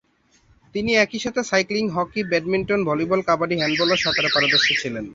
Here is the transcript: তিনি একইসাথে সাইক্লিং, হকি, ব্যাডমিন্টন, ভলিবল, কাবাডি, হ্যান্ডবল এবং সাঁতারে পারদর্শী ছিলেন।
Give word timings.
তিনি 0.75 0.91
একইসাথে 0.95 1.41
সাইক্লিং, 1.43 1.83
হকি, 1.89 2.21
ব্যাডমিন্টন, 2.23 2.79
ভলিবল, 2.85 3.19
কাবাডি, 3.21 3.55
হ্যান্ডবল 3.57 3.89
এবং 3.89 3.97
সাঁতারে 3.97 4.29
পারদর্শী 4.29 4.73
ছিলেন। 4.75 5.05